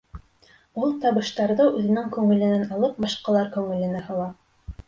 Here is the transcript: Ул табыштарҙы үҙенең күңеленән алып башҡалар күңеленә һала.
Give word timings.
Ул 0.85 0.95
табыштарҙы 1.03 1.67
үҙенең 1.81 2.09
күңеленән 2.17 2.67
алып 2.79 2.99
башҡалар 3.07 3.53
күңеленә 3.59 4.05
һала. 4.09 4.27